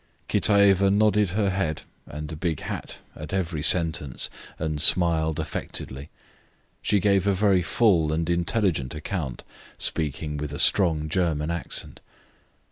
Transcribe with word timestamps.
Kitaeva 0.27 0.89
nodded 0.89 1.29
her 1.29 1.51
head 1.51 1.83
and 2.07 2.27
the 2.29 2.35
big 2.35 2.61
hat 2.61 2.97
at 3.15 3.33
every 3.33 3.61
sentence 3.61 4.31
and 4.57 4.81
smiled 4.81 5.39
affectedly. 5.39 6.09
She 6.81 6.99
gave 6.99 7.27
a 7.27 7.33
very 7.33 7.61
full 7.61 8.11
and 8.11 8.27
intelligent 8.27 8.95
account, 8.95 9.43
speaking 9.77 10.37
with 10.37 10.53
a 10.53 10.57
strong 10.59 11.07
German 11.07 11.51
accent. 11.51 11.99